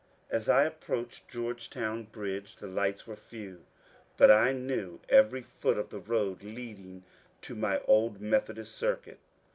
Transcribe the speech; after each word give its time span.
As 0.31 0.49
I 0.49 0.63
approached 0.63 1.27
Georgetown 1.27 2.05
bridge 2.05 2.55
the 2.55 2.65
lights 2.65 3.05
were 3.05 3.15
few, 3.15 3.65
but 4.17 4.31
I 4.31 4.51
knew 4.51 4.99
every 5.09 5.43
foot 5.43 5.77
of 5.77 5.89
the 5.91 5.99
road 5.99 6.41
leading 6.41 7.03
to 7.43 7.53
my 7.53 7.79
old 7.85 8.19
Methodist 8.19 8.75
circuit. 8.75 9.19